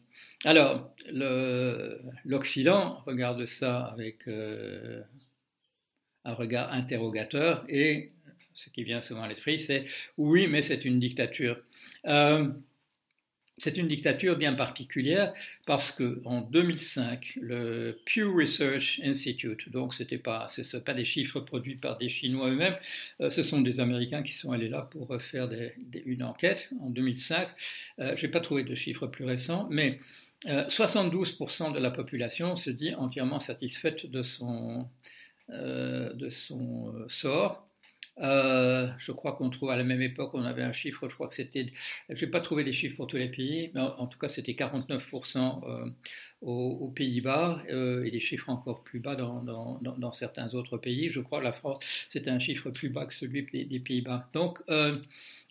Alors, 0.45 0.95
l'Occident 2.25 3.03
regarde 3.07 3.45
ça 3.47 3.85
avec 3.85 4.27
un 6.25 6.35
regard 6.35 6.73
interrogateur 6.73 7.65
et 7.69 8.13
ce 8.55 8.71
qui 8.71 8.85
vient 8.85 9.01
souvent 9.01 9.23
à 9.23 9.29
l'esprit, 9.29 9.59
c'est 9.59 9.85
oui, 10.19 10.47
mais 10.47 10.63
c'est 10.63 10.85
une 10.85 10.99
dictature. 10.99 11.63
Euh, 13.53 13.59
c'est 13.59 13.77
une 13.77 13.89
dictature 13.89 14.37
bien 14.37 14.55
particulière 14.55 15.33
parce 15.67 15.93
que 15.93 16.21
en 16.25 16.41
2005, 16.41 17.39
le 17.41 17.99
Pew 18.07 18.35
Research 18.35 19.01
Institute, 19.03 19.71
donc 19.71 19.95
c'était 19.95 20.19
pas, 20.19 20.47
pas 20.85 20.95
des 20.95 21.05
chiffres 21.05 21.41
produits 21.41 21.77
par 21.77 21.99
des 21.99 22.09
Chinois 22.09 22.51
eux-mêmes, 22.51 22.77
euh, 23.21 23.31
ce 23.31 23.43
sont 23.43 23.61
des 23.61 23.81
Américains 23.81 24.23
qui 24.23 24.33
sont 24.33 24.53
allés 24.53 24.69
là 24.69 24.89
pour 24.91 25.21
faire 25.21 25.49
une 26.07 26.23
enquête 26.23 26.71
en 26.81 26.91
2005. 26.91 27.49
Euh, 27.99 28.17
Je 28.17 28.27
n'ai 28.27 28.31
pas 28.31 28.41
trouvé 28.41 28.65
de 28.65 28.75
chiffres 28.75 29.07
plus 29.07 29.25
récents, 29.25 29.69
mais 29.71 29.99
72% 30.45 31.73
de 31.73 31.79
la 31.79 31.93
population 31.93 32.57
se 32.57 32.69
dit 32.71 32.97
entièrement 32.97 33.39
satisfaite 33.39 34.07
de 34.07 34.23
son, 34.25 34.89
de 35.49 36.29
son 36.31 36.93
sort. 37.09 37.72
Euh, 38.21 38.89
je 38.99 39.11
crois 39.13 39.33
qu'on 39.33 39.49
trouve 39.49 39.71
à 39.71 39.77
la 39.77 39.85
même 39.85 40.03
époque, 40.03 40.33
on 40.35 40.45
avait 40.45 40.63
un 40.63 40.73
chiffre, 40.73 41.09
je 41.09 41.15
crois 41.15 41.29
que 41.29 41.35
c'était, 41.35 41.67
je 42.11 42.25
n'ai 42.25 42.31
pas 42.31 42.41
trouvé 42.41 42.63
les 42.63 42.73
chiffres 42.73 42.97
pour 42.97 43.07
tous 43.07 43.17
les 43.17 43.31
pays, 43.31 43.71
mais 43.75 43.81
en, 43.81 44.07
tout 44.07 44.19
cas 44.19 44.29
c'était 44.29 44.53
49% 44.53 45.63
euh, 45.65 45.91
aux, 46.43 46.89
Pays-Bas 46.89 47.63
euh, 47.71 48.05
et 48.05 48.11
des 48.11 48.21
chiffres 48.21 48.51
encore 48.51 48.83
plus 48.85 49.01
bas 49.01 49.17
dans, 49.17 50.13
certains 50.13 50.55
autres 50.55 50.77
pays. 50.77 51.09
Je 51.09 51.21
crois 51.21 51.39
que 51.39 51.45
la 51.45 51.53
France, 51.53 51.79
c'était 52.09 52.31
un 52.31 52.39
chiffre 52.39 52.71
plus 52.71 52.91
bas 52.91 53.07
que 53.07 53.15
celui 53.15 53.45
des, 53.45 53.81
Pays-Bas. 53.81 54.29
Donc, 54.35 54.63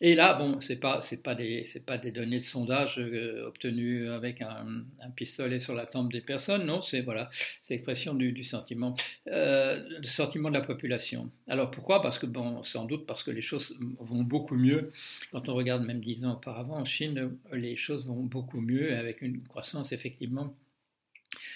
et 0.02 0.16
là, 0.16 0.34
bon, 0.34 0.60
c'est 0.60 0.80
pas, 0.80 1.00
pas 1.24 1.36
des, 1.36 1.64
pas 1.86 1.98
des 1.98 2.12
données 2.12 2.40
de 2.40 2.44
sondage 2.44 2.98
obtenues 3.46 4.10
avec 4.10 4.42
un, 4.42 4.84
pistolet 5.16 5.60
sur 5.60 5.74
la 5.74 5.86
tempe 5.86 6.12
des 6.12 6.22
personnes, 6.22 6.66
non, 6.66 6.82
c'est 6.82 7.02
voilà, 7.02 7.30
c'est 7.62 7.76
l'expression 7.76 8.14
du, 8.14 8.44
sentiment, 8.44 8.94
du 9.26 10.10
sentiment 10.10 10.50
de 10.50 10.56
la 10.56 10.62
population. 10.62 11.32
Alors 11.48 11.72
pourquoi? 11.72 12.02
Parce 12.02 12.20
que 12.20 12.26
bon, 12.26 12.64
sans 12.64 12.86
doute 12.86 13.06
parce 13.06 13.24
que 13.24 13.32
les 13.32 13.42
choses 13.42 13.78
vont 14.00 14.24
beaucoup 14.24 14.56
mieux. 14.56 14.92
Quand 15.32 15.48
on 15.50 15.56
regarde 15.56 15.84
même 15.84 16.02
dix 16.02 16.26
ans 16.26 16.34
auparavant 16.34 16.78
en 16.78 16.86
Chine, 16.86 17.38
les 17.54 17.76
choses 17.76 18.06
vont 18.06 18.24
beaucoup 18.24 18.62
mieux 18.62 18.96
avec 18.98 19.22
une 19.22 19.44
croissance 19.44 19.92
effectivement 19.92 20.56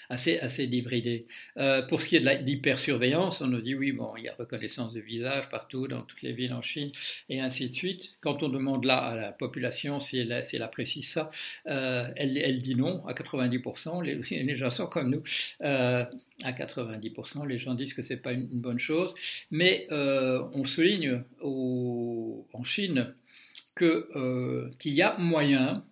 assez, 0.08 0.38
assez 0.38 0.66
débridée. 0.66 1.26
Euh, 1.58 1.82
pour 1.82 2.02
ce 2.02 2.08
qui 2.08 2.16
est 2.16 2.20
de 2.20 2.44
l'hypersurveillance, 2.44 3.40
on 3.40 3.46
nous 3.46 3.60
dit 3.60 3.74
oui, 3.74 3.92
bon, 3.92 4.12
il 4.16 4.24
y 4.24 4.28
a 4.28 4.34
reconnaissance 4.34 4.94
de 4.94 5.00
visage 5.00 5.48
partout, 5.48 5.88
dans 5.88 6.02
toutes 6.02 6.22
les 6.22 6.32
villes 6.32 6.52
en 6.52 6.62
Chine, 6.62 6.90
et 7.28 7.40
ainsi 7.40 7.68
de 7.68 7.74
suite. 7.74 8.16
Quand 8.20 8.42
on 8.42 8.48
demande 8.48 8.84
là 8.84 8.98
à 8.98 9.16
la 9.16 9.32
population 9.32 10.00
si 10.00 10.18
elle, 10.18 10.44
si 10.44 10.56
elle 10.56 10.62
apprécie 10.62 11.02
ça, 11.02 11.30
euh, 11.66 12.04
elle, 12.16 12.38
elle, 12.38 12.58
dit 12.58 12.74
non 12.74 13.04
à 13.06 13.12
90%. 13.12 14.02
Les, 14.46 14.56
gens 14.56 14.70
sont 14.70 14.86
comme 14.86 15.10
nous. 15.10 15.22
Euh, 15.62 16.04
à 16.42 16.52
90%, 16.52 17.46
les 17.46 17.58
gens 17.58 17.74
disent 17.74 17.94
que 17.94 18.02
c'est 18.02 18.16
pas 18.16 18.32
une, 18.32 18.46
bonne 18.46 18.78
chose. 18.78 19.14
Mais 19.50 19.86
on 19.90 20.64
souligne 20.64 21.22
en 21.42 22.64
Chine 22.64 23.14
qu'il 23.76 24.94
y 24.94 25.02
a 25.02 25.16
moyen 25.18 25.84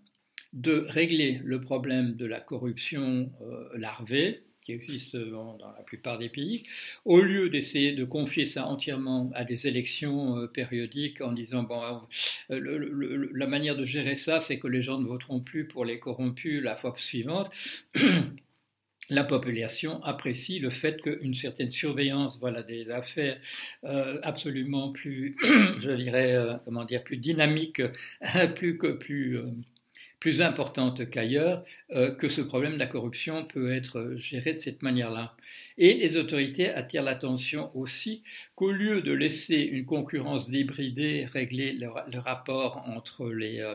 de 0.55 0.87
régler 0.89 1.41
le 1.45 1.61
problème 1.61 2.15
de 2.15 2.27
la 2.27 2.41
corruption 2.41 3.31
euh, 3.43 3.69
larvée 3.75 4.45
qui 4.65 4.73
existe 4.73 5.15
dans, 5.15 5.59
la 5.59 5.83
plupart 5.83 6.17
des 6.17 6.31
pays, 6.31 6.63
au 7.05 7.21
lieu 7.21 7.51
d'essayer 7.51 7.93
de 7.93 8.05
confier 8.05 8.47
ça 8.47 8.67
entièrement 8.67 9.31
à 9.35 9.45
des 9.45 9.67
élections 9.67 10.39
euh, 10.39 10.47
périodiques 10.47 11.21
en 11.21 11.33
disant 11.33 11.65
bon, 11.65 11.83
euh, 12.51 13.29
la 13.35 13.47
manière 13.47 13.77
de 13.77 13.85
gérer 13.85 14.17
ça, 14.17 14.41
c'est 14.41 14.59
que 14.59 14.69
les 14.69 14.81
gens 14.81 14.99
ne 14.99 15.07
voteront 15.07 15.41
plus 15.41 15.67
pour 15.67 15.85
les 15.85 15.99
corrompus 15.99 16.63
la 16.63 16.77
fois 16.77 16.95
suivante. 16.97 17.51
la 19.11 19.25
population 19.25 20.03
apprécie 20.03 20.61
le 20.61 20.71
fait 20.71 21.03
qu'une 21.03 21.35
certaine 21.35 21.69
surveillance 21.69 22.39
voilà, 22.39 22.63
des 22.63 22.89
affaires 22.89 23.39
absolument 24.23 24.93
plus, 24.93 25.37
je 25.81 25.91
dirais, 25.91 26.39
comment 26.65 26.87
dire, 26.87 27.05
plus 27.05 27.19
dynamique, 27.19 27.83
plus 28.55 28.79
que 28.79 28.93
plus 28.93 29.43
plus 30.25 30.41
importante 30.41 31.11
qu'ailleurs, 31.11 31.63
euh, 31.91 32.11
que 32.11 32.31
ce 32.31 32.41
problème 32.41 32.73
de 32.73 32.79
la 32.79 32.87
corruption 32.87 33.45
peut 33.45 33.75
être 33.75 34.15
géré 34.17 34.55
de 34.55 34.59
cette 34.59 34.81
manière-là. 34.81 35.37
Et 35.77 35.93
les 35.93 36.17
autorités 36.17 36.71
attirent 36.71 37.03
l'attention 37.03 37.71
aussi 37.77 38.23
qu'au 38.55 38.73
lieu 38.73 39.03
de 39.03 39.13
laisser 39.13 39.57
une 39.57 39.85
concurrence 39.85 40.49
débridée 40.49 41.27
régler 41.31 41.75
le, 41.75 42.19
rapport 42.19 42.85
entre 42.87 43.29
les, 43.29 43.61
euh, 43.61 43.75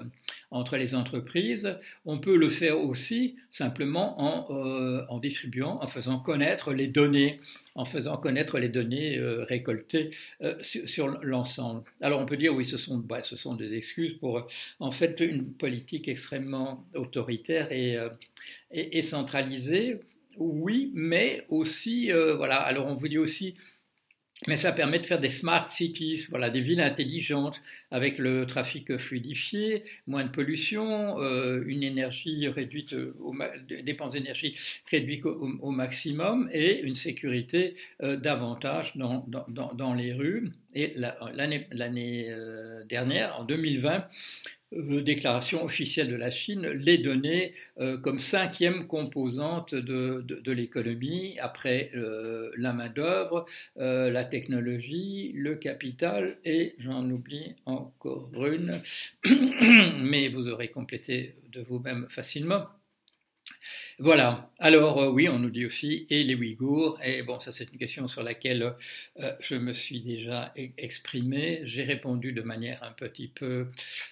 entre 0.49 0.75
les 0.77 0.95
entreprises, 0.95 1.77
on 2.03 2.17
peut 2.17 2.35
le 2.35 2.49
faire 2.49 2.79
aussi 2.79 3.35
simplement 3.51 4.19
en, 4.19 4.47
euh, 4.49 5.05
en 5.07 5.19
distribuant, 5.19 5.77
en 5.83 5.87
faisant 5.87 6.17
connaître 6.17 6.73
les 6.73 6.87
données 6.87 7.39
en 7.79 7.85
faisant 7.85 8.17
connaître 8.17 8.59
les 8.59 8.67
données 8.67 9.17
euh, 9.17 9.45
récoltées 9.45 10.11
euh, 10.41 10.55
sur, 10.61 11.07
l'ensemble. 11.23 11.83
Alors 12.01 12.19
on 12.19 12.25
peut 12.25 12.35
dire 12.35 12.53
oui, 12.53 12.65
ce 12.65 12.75
sont, 12.75 12.97
bah, 12.97 13.23
ce 13.23 13.37
sont 13.37 13.55
des 13.55 13.73
excuses 13.73 14.15
pour 14.15 14.45
en 14.81 14.91
fait 14.91 15.21
une 15.21 15.53
politique 15.53 16.09
extrêmement 16.09 16.85
autoritaire 16.93 17.71
et, 17.71 17.95
euh, 17.95 18.09
et, 18.71 19.01
centralisée. 19.01 20.01
Oui, 20.35 20.91
mais 20.93 21.45
aussi, 21.49 22.11
voilà, 22.11 22.57
alors 22.57 22.85
on 22.87 22.95
vous 22.95 23.07
dit 23.07 23.17
aussi 23.17 23.55
mais 24.47 24.55
ça 24.55 24.71
permet 24.71 24.99
de 24.99 25.05
faire 25.05 25.19
des 25.19 25.29
smart 25.29 25.67
cities, 25.67 26.27
voilà, 26.29 26.49
des 26.49 26.61
villes 26.61 26.81
intelligentes 26.81 27.61
avec 27.91 28.17
le 28.17 28.45
trafic 28.45 28.97
fluidifié, 28.97 29.83
moins 30.07 30.23
de 30.23 30.29
pollution, 30.29 31.19
euh, 31.19 31.63
une 31.67 31.83
énergie 31.83 32.47
réduite, 32.47 32.93
au, 32.93 33.35
dépenses 33.83 34.13
d'énergie 34.13 34.55
réduites 34.89 35.25
au, 35.25 35.71
maximum 35.71 36.49
et 36.53 36.81
une 36.81 36.95
sécurité 36.95 37.73
euh, 38.01 38.15
davantage 38.15 38.95
dans, 38.95 39.25
dans, 39.27 39.73
dans, 39.73 39.93
les 39.93 40.13
rues. 40.13 40.51
Et 40.73 40.93
l'année 40.95 42.27
euh, 42.29 42.83
dernière, 42.85 43.39
en 43.39 43.43
2020, 43.43 43.95
euh, 43.95 43.99
déclaration 44.71 45.63
officielle 45.63 46.09
de 46.09 46.15
la 46.15 46.31
Chine 46.31 46.67
les 46.67 46.97
données 46.97 47.53
euh, 47.79 47.97
comme 47.97 48.19
cinquième 48.19 48.87
composante 48.87 49.73
de, 49.73 50.21
de, 50.21 50.51
l'économie 50.51 51.37
après 51.39 51.91
euh, 51.95 52.51
la 52.57 52.73
main-d'œuvre, 52.73 53.45
la 53.75 54.25
technologie, 54.25 55.31
le 55.35 55.55
capital 55.55 56.37
et 56.45 56.75
j'en 56.79 57.09
oublie 57.09 57.55
encore 57.65 58.29
une, 58.45 58.81
mais 60.01 60.27
vous 60.27 60.47
aurez 60.47 60.69
complété 60.69 61.35
de 61.51 61.61
vous-même 61.61 62.07
facilement. 62.09 62.67
Voilà. 64.01 64.49
Alors 64.59 65.01
euh, 65.01 65.09
oui, 65.09 65.27
on 65.27 65.39
nous 65.39 65.49
dit 65.49 65.65
aussi 65.65 66.07
et 66.09 66.23
les 66.23 66.33
Ouïghours. 66.33 66.97
Et 67.03 67.21
bon, 67.21 67.41
ça 67.41 67.51
c'est 67.51 67.69
une 67.69 67.77
question 67.77 68.07
sur 68.07 68.23
laquelle 68.23 68.73
euh, 69.19 69.33
je 69.41 69.55
me 69.55 69.73
suis 69.73 69.99
déjà 69.99 70.53
e-, 70.57 70.69
exprimé. 70.77 71.59
J'ai 71.65 71.83
répondu 71.83 72.31
de 72.31 72.41
manière 72.41 72.81
un 72.83 72.93
petit 72.93 73.27
peu 73.27 73.67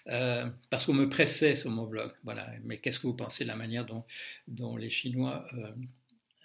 euh, 0.10 0.46
parce 0.70 0.86
qu'on 0.86 0.94
me 0.94 1.08
pressait 1.08 1.56
sur 1.56 1.72
mon 1.72 1.86
blog. 1.86 2.12
Voilà. 2.26 2.50
Mais 2.66 2.80
qu'est-ce 2.80 3.00
que 3.00 3.08
vous 3.08 3.14
pensez 3.14 3.46
de 3.46 3.48
la 3.48 3.56
manière 3.56 3.86
dont, 3.86 4.76
les 4.76 4.90
Chinois 4.90 5.46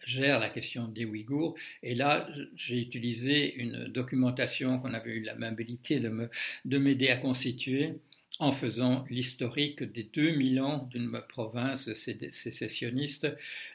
gèrent 0.06 0.38
la 0.38 0.49
question 0.49 0.87
des 0.87 1.04
Ouïghours? 1.04 1.56
Et 1.82 1.96
là, 1.96 2.28
j'ai 2.54 2.80
utilisé 2.80 3.56
une 3.56 3.88
documentation 3.88 4.78
qu'on 4.78 4.94
avait 4.94 5.11
eu 5.11 5.22
l'amabilité 5.22 5.99
de 6.00 6.78
m'aider 6.78 7.08
à 7.08 7.16
constituer 7.16 7.94
en 8.38 8.50
faisant 8.50 9.04
l'historique 9.10 9.82
des 9.82 10.04
2000 10.04 10.60
ans 10.60 10.88
d'une 10.90 11.10
province 11.28 11.92
sécessionniste, 11.92 13.28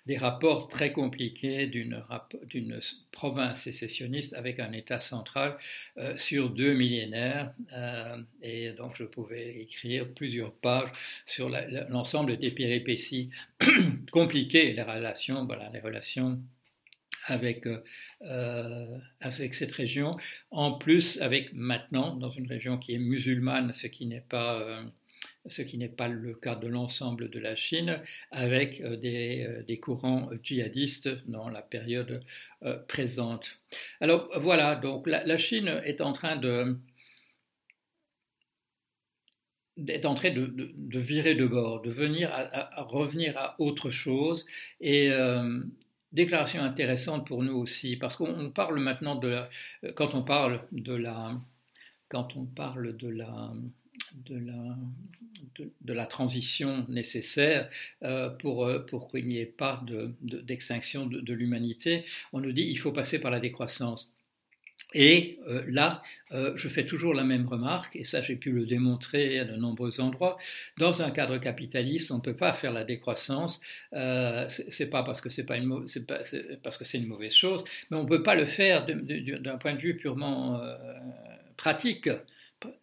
des 0.06 0.18
rapports 0.18 0.68
très 0.68 0.92
compliqués 0.92 1.68
d'une 1.68 2.04
province 3.12 3.62
sécessionniste 3.62 4.34
avec 4.34 4.60
un 4.60 4.72
État 4.72 5.00
central 5.00 5.58
euh, 5.98 6.16
sur 6.18 6.50
deux 6.50 6.74
millénaires. 6.74 7.54
Euh, 7.74 8.18
et 8.42 8.72
donc 8.72 8.96
je 8.96 9.04
pouvais 9.04 9.58
écrire 9.60 10.08
plusieurs 10.14 10.54
pages 10.54 10.92
sur 11.26 11.50
l'ensemble 11.90 12.38
des 12.38 12.52
péripéties 12.52 13.30
compliquées, 14.12 14.74
les 14.74 14.82
relations, 14.82 15.46
voilà, 15.46 15.70
les 15.72 15.80
relations 15.80 16.40
avec, 17.28 17.68
euh, 17.68 17.80
euh, 18.24 18.98
avec 19.20 19.54
cette 19.54 19.72
région. 19.72 20.18
En 20.52 20.74
plus, 20.74 21.22
avec 21.22 21.54
maintenant, 21.54 22.16
dans 22.16 22.32
une 22.32 22.48
région 22.48 22.78
qui 22.78 22.96
est 22.96 23.00
musulmane, 23.00 23.74
ce 23.74 23.88
qui 23.88 24.06
n'est 24.06 24.22
pas, 24.22 24.82
n'est 25.74 25.90
pas 25.90 26.08
le 26.08 26.34
cas 26.34 26.56
de 26.56 26.68
l'ensemble 26.68 27.30
de 27.30 27.40
la 27.40 27.56
Chine, 27.56 28.02
avec 28.32 28.82
des, 28.82 29.64
des, 29.68 29.80
courants 29.80 30.30
djihadistes 30.42 31.10
dans 31.28 31.50
la 31.50 31.62
période 31.62 32.24
présente. 32.88 33.60
Alors 34.02 34.30
voilà, 34.40 34.76
donc 34.76 35.08
la, 35.08 35.38
Chine 35.38 35.82
est 35.86 36.02
en 36.02 36.14
train 36.14 36.36
de 36.36 36.78
est 39.88 40.08
en 40.08 40.16
train 40.16 40.32
de, 40.32 40.48
de, 40.48 41.00
virer 41.00 41.36
de 41.36 41.46
bord, 41.46 41.84
de 41.84 41.92
venir 41.92 42.32
revenir 42.78 43.38
à 43.38 43.56
autre 43.62 43.92
chose. 43.92 44.48
Et 44.82 45.12
déclaration 46.12 46.62
intéressante 46.62 47.28
pour 47.28 47.44
nous 47.44 47.56
aussi, 47.56 47.98
parce 47.98 48.16
qu'on 48.16 48.50
parle 48.50 48.80
maintenant 48.80 49.16
de 49.16 49.28
la, 49.28 49.50
quand 49.96 50.16
on 50.16 50.24
parle 50.24 50.62
de 50.72 50.94
la, 50.94 51.40
quand 52.10 52.36
on 52.36 52.46
parle 52.46 52.96
de 52.96 53.08
la, 53.10 53.54
de 54.26 54.38
la, 54.38 54.78
de, 55.82 55.94
la 55.94 56.06
transition 56.06 56.86
nécessaire 56.90 57.70
euh, 58.04 58.30
pour, 58.30 58.66
euh, 58.66 58.80
pour 58.80 59.12
qu'il 59.12 59.28
n'y 59.28 59.38
ait 59.38 59.46
pas 59.46 59.84
d'extinction 60.22 61.06
de, 61.06 61.20
de 61.20 61.34
l'humanité, 61.34 62.04
on 62.34 62.40
nous 62.40 62.52
dit 62.52 62.64
il 62.64 62.78
faut 62.78 62.92
passer 62.92 63.20
par 63.20 63.32
la 63.32 63.40
décroissance. 63.40 64.12
Et 64.94 65.40
euh, 65.48 65.64
là, 65.68 66.02
euh, 66.32 66.54
je 66.56 66.70
fais 66.70 66.86
toujours 66.86 67.14
la 67.14 67.24
même 67.24 67.46
remarque, 67.46 67.96
et 67.98 68.06
ça 68.06 68.22
j'ai 68.22 68.38
pu 68.38 68.52
le 68.52 68.66
démontrer 68.66 69.40
à 69.40 69.46
de 69.46 69.56
nombreux 69.56 70.00
endroits. 70.00 70.38
Dans 70.78 71.02
un 71.02 71.12
cadre 71.12 71.38
capitaliste, 71.38 72.12
on 72.12 72.16
ne 72.16 72.22
peut 72.22 72.36
pas 72.36 72.54
faire 72.54 72.72
la 72.72 72.86
décroissance. 72.86 73.60
Euh, 73.94 74.46
c'est 74.48 74.90
pas 74.90 75.04
parce 75.04 75.20
que 75.20 75.30
c'est 75.30 75.46
pas 75.46 75.58
une 75.58 75.86
pas, 76.08 76.20
parce 76.64 76.78
que 76.78 76.86
c'est 76.86 76.98
une 76.98 77.08
mauvaise 77.08 77.34
chose, 77.34 77.64
mais 77.92 77.98
on 77.98 78.04
ne 78.04 78.08
peut 78.08 78.24
pas 78.24 78.36
le 78.36 78.46
faire 78.46 78.86
d'un 78.86 79.58
point 79.58 79.74
de 79.74 79.80
vue 79.80 79.98
purement 79.98 80.62
euh, 80.62 80.76
pratique 81.58 82.10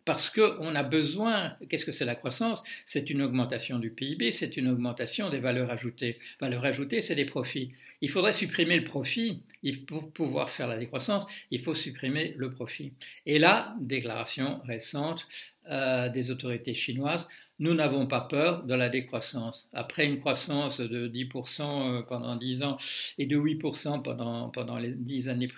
parce 0.04 0.30
qu'on 0.30 0.74
a 0.74 0.82
besoin, 0.82 1.56
qu'est-ce 1.68 1.84
que 1.84 1.92
c'est 1.92 2.04
la 2.04 2.14
croissance? 2.14 2.62
C'est 2.86 3.10
une 3.10 3.22
augmentation 3.22 3.78
du 3.78 3.90
PIB, 3.90 4.32
c'est 4.32 4.56
une 4.56 4.68
augmentation 4.68 5.30
des 5.30 5.40
valeurs 5.40 5.70
ajoutées. 5.70 6.18
Valeurs 6.40 6.64
ajoutées, 6.64 7.00
c'est 7.00 7.14
des 7.14 7.24
profits. 7.24 7.72
Il 8.00 8.10
faudrait 8.10 8.32
supprimer 8.32 8.76
le 8.76 8.84
profit. 8.84 9.42
Pour 9.86 10.12
pouvoir 10.12 10.50
faire 10.50 10.68
la 10.68 10.78
décroissance, 10.78 11.26
il 11.50 11.60
faut 11.60 11.74
supprimer 11.74 12.34
le 12.36 12.50
profit. 12.52 12.92
Et 13.26 13.38
là, 13.38 13.74
déclaration 13.80 14.60
récente 14.64 15.26
euh, 15.70 16.10
des 16.10 16.30
autorités 16.30 16.74
chinoises, 16.74 17.26
nous 17.58 17.72
n'avons 17.72 18.06
pas 18.06 18.20
peur 18.20 18.64
de 18.64 18.74
la 18.74 18.90
décroissance. 18.90 19.68
Après 19.72 20.04
une 20.04 20.20
croissance 20.20 20.80
de 20.80 21.08
10% 21.08 21.62
euh, 21.62 22.02
pendant 22.02 22.36
10 22.36 22.62
ans 22.62 22.76
et 23.16 23.26
de 23.26 23.38
8% 23.38 24.02
pendant, 24.02 24.50
pendant 24.50 24.76
les 24.76 24.92
10 24.92 25.30
années 25.30 25.48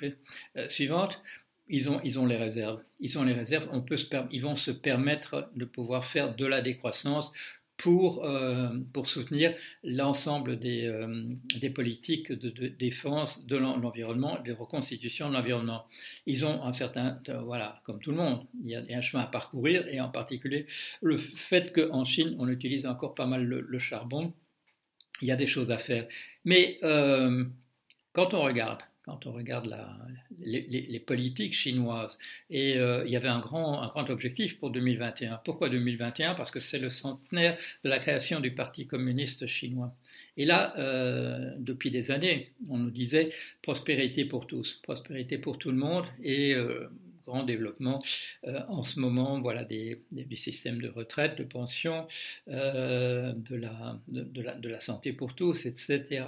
euh, 0.57 0.69
suivantes, 0.69 1.21
ils 1.69 1.91
ont, 1.91 2.01
ils 2.05 2.19
ont 2.19 2.27
les 2.27 2.37
réserves. 2.37 2.83
Ils 3.01 3.19
ont 3.19 3.23
les 3.23 3.33
réserves. 3.33 3.69
On 3.73 3.83
peut 3.83 3.97
se, 3.97 4.07
ils 4.31 4.43
vont 4.43 4.57
se 4.57 4.71
permettre 4.71 5.51
de 5.57 5.65
pouvoir 5.65 6.05
faire 6.05 6.35
de 6.35 6.47
la 6.47 6.61
décroissance 6.61 7.33
pour, 7.77 8.25
euh, 8.25 8.71
pour 8.93 9.09
soutenir 9.09 9.55
l'ensemble 9.83 10.59
des, 10.59 10.87
euh, 10.87 11.25
des 11.61 11.71
politiques 11.71 12.33
de, 12.33 12.69
défense 12.69 13.47
de 13.47 13.57
l'environnement, 13.57 14.41
des 14.43 14.53
reconstitutions 14.53 15.29
de 15.29 15.35
l'environnement. 15.35 15.87
Ils 16.25 16.45
ont 16.47 16.63
un 16.65 16.73
certain, 16.73 17.21
voilà, 17.45 17.81
comme 17.85 18.01
tout 18.01 18.11
le 18.11 18.17
monde, 18.17 18.47
il 18.63 18.71
y, 18.71 18.75
a, 18.75 18.99
un 18.99 19.03
chemin 19.03 19.25
à 19.25 19.27
parcourir, 19.27 19.87
et 19.89 20.01
en 20.01 20.09
particulier 20.09 20.65
le 21.03 21.19
fait 21.19 21.73
qu'en 21.73 22.05
Chine, 22.05 22.35
on 22.39 22.49
utilise 22.49 22.87
encore 22.87 23.15
pas 23.15 23.27
mal 23.27 23.45
le, 23.45 23.79
charbon, 23.79 24.33
il 25.21 25.29
y 25.29 25.33
a 25.33 25.37
des 25.37 25.47
choses 25.47 25.71
à 25.71 25.79
faire. 25.79 26.07
Mais 26.45 26.79
euh, 26.83 27.45
quand 28.13 28.33
on 28.33 28.43
regarde 28.43 28.81
quand 29.07 29.25
on 29.27 29.33
regarde 29.33 29.73
les, 30.41 31.01
politiques 31.01 31.55
chinoises. 31.55 32.19
Et 32.51 32.77
euh, 32.77 33.05
il 33.07 33.13
y 33.13 33.17
avait 33.17 33.29
un 33.29 33.39
grand, 33.39 34.11
objectif 34.11 34.59
pour 34.59 34.71
2021. 34.71 35.41
Pourquoi 35.45 35.69
2021 35.69 36.35
Parce 36.35 36.51
que 36.51 36.59
c'est 36.59 36.81
le 36.81 36.91
centenaire 36.91 37.57
de 37.85 37.89
la 37.89 37.99
création 37.99 38.41
du 38.41 38.53
Parti 38.53 38.87
communiste 38.87 39.47
chinois. 39.47 39.95
Et 40.37 40.45
là, 40.45 40.75
euh, 40.79 41.55
depuis 41.59 41.93
des 41.93 42.11
années, 42.11 42.53
on 42.69 42.79
nous 42.79 42.91
disait 42.91 43.31
prospérité 43.63 44.25
pour 44.25 44.47
tous, 44.47 44.81
prospérité 44.83 45.39
pour 45.39 45.59
tout 45.59 45.71
le 45.71 45.79
monde 45.79 46.05
et 46.25 46.55
euh, 46.55 46.89
grand 47.27 47.45
développement 47.45 48.03
en 48.69 48.83
ce 48.83 49.01
moment, 49.01 49.41
voilà 49.41 49.65
des, 49.65 50.01
systèmes 50.37 50.81
de 50.81 50.89
retraite, 50.89 51.37
de 51.37 51.43
pension, 51.43 52.07
de 52.47 53.57
la 53.57 54.81
santé 54.81 55.13
pour 55.13 55.35
tous, 55.35 55.67
etc 55.67 56.25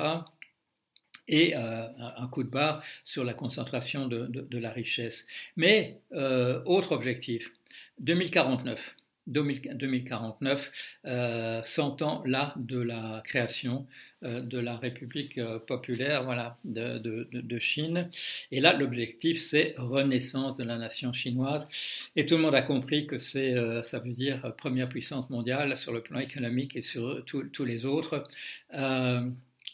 et 1.28 1.54
euh, 1.56 1.86
un 2.16 2.26
coup 2.28 2.42
de 2.42 2.48
barre 2.48 2.82
sur 3.04 3.24
la 3.24 3.34
concentration 3.34 4.08
de, 4.08 4.58
la 4.58 4.70
richesse. 4.70 5.26
Mais 5.56 6.00
euh, 6.12 6.60
autre 6.64 6.92
objectif, 6.92 7.52
2049. 8.00 8.96
2049, 9.30 10.96
euh, 11.04 11.60
100 11.62 12.00
ans 12.00 12.22
là 12.24 12.54
de 12.56 12.78
la 12.78 13.20
création 13.26 13.86
euh, 14.24 14.40
de 14.40 14.58
la 14.58 14.74
République 14.74 15.38
populaire 15.66 16.24
voilà, 16.24 16.56
de, 16.64 16.96
de, 16.96 17.58
Chine. 17.58 18.08
Et 18.52 18.60
là, 18.60 18.72
l'objectif, 18.72 19.38
c'est 19.38 19.74
renaissance 19.76 20.56
de 20.56 20.64
la 20.64 20.78
nation 20.78 21.12
chinoise. 21.12 21.68
Et 22.16 22.24
tout 22.24 22.36
le 22.36 22.42
monde 22.42 22.54
a 22.54 22.62
compris 22.62 23.06
que 23.06 23.18
c'est, 23.18 23.54
ça 23.84 23.98
veut 23.98 24.14
dire 24.14 24.54
première 24.56 24.88
puissance 24.88 25.28
mondiale 25.28 25.76
sur 25.76 25.92
le 25.92 26.00
plan 26.00 26.20
économique 26.20 26.74
et 26.74 26.80
sur 26.80 27.22
tous 27.26 27.64
les 27.66 27.84
autres 27.84 28.24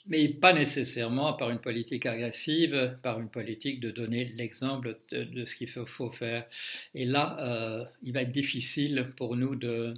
mais 0.07 0.29
pas 0.29 0.53
nécessairement 0.53 1.33
par 1.33 1.51
une 1.51 1.61
politique 1.61 2.07
agressive, 2.07 2.99
par 3.03 3.21
une 3.21 3.31
politique 3.31 3.81
de 3.81 3.91
donner 3.91 4.27
l'exemple 4.37 4.99
de, 5.11 5.45
ce 5.47 5.57
qu'il 5.57 5.69
faut, 5.69 6.11
faire. 6.11 6.47
Et 6.95 7.07
là, 7.07 7.37
euh, 7.41 7.85
il 8.03 8.13
va 8.13 8.23
être 8.23 8.33
difficile 8.33 9.11
pour 9.17 9.37
nous 9.37 9.57
de, 9.57 9.95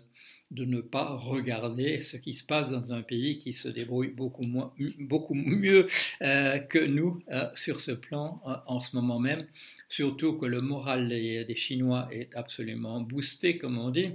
de 0.53 0.65
ne 0.65 0.81
pas 0.81 1.17
regarder 1.17 2.01
ce 2.01 2.17
qui 2.17 2.35
se 2.35 2.45
passe 2.45 2.71
dans 2.71 2.93
un 2.93 3.03
pays 3.03 3.39
qui 3.39 3.53
se 3.53 3.69
débrouille 3.69 4.13
beaucoup, 4.13 4.45
moins, 4.45 4.73
beaucoup 5.01 5.35
mieux 5.35 5.89
euh, 6.23 6.59
que 6.59 6.79
nous 6.79 7.21
euh, 7.33 7.49
sur 7.55 7.81
ce 7.81 7.91
plan 7.93 8.41
en 8.45 8.81
ce 8.81 8.95
moment 8.95 9.19
même. 9.19 9.47
Surtout 9.89 10.35
que 10.35 10.47
le 10.47 10.61
moral 10.61 11.09
des, 11.09 11.45
des 11.45 11.57
Chinois 11.57 12.09
est 12.13 12.35
absolument 12.37 13.01
boosté, 13.01 13.59
comme 13.59 13.79
on 13.79 13.91
dit, 13.91 14.11